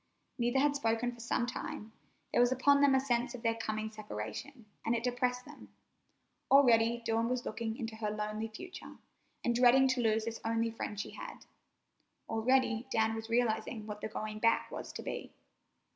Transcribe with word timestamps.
Neither 0.39 0.57
had 0.57 0.75
spoken 0.75 1.11
for 1.11 1.19
some 1.19 1.45
time. 1.45 1.91
There 2.31 2.41
was 2.41 2.51
upon 2.51 2.81
them 2.81 2.95
a 2.95 2.99
sense 2.99 3.35
of 3.35 3.43
their 3.43 3.53
coming 3.53 3.91
separation, 3.91 4.65
and 4.83 4.95
it 4.95 5.03
depressed 5.03 5.45
them. 5.45 5.69
Already 6.49 7.03
Dawn 7.05 7.29
was 7.29 7.45
looking 7.45 7.77
into 7.77 7.97
her 7.97 8.09
lonely 8.09 8.47
future, 8.47 8.95
and 9.43 9.53
dreading 9.53 9.87
to 9.89 10.01
lose 10.01 10.25
this 10.25 10.41
only 10.43 10.71
friend 10.71 10.99
she 10.99 11.11
had. 11.11 11.45
Already 12.27 12.87
Dan 12.89 13.13
was 13.13 13.29
realizing 13.29 13.85
what 13.85 14.01
the 14.01 14.07
going 14.07 14.39
back 14.39 14.71
was 14.71 14.91
to 14.93 15.03
be. 15.03 15.33